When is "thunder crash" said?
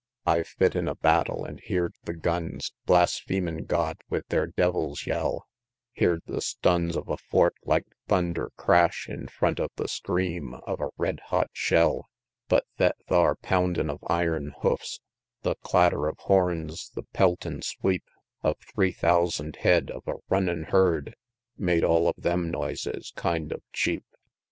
8.07-9.07